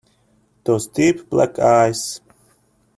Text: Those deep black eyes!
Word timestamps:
Those 0.63 0.87
deep 0.87 1.29
black 1.29 1.59
eyes! 1.59 2.21